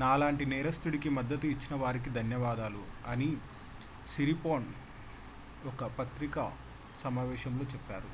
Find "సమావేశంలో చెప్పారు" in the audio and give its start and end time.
6.94-8.12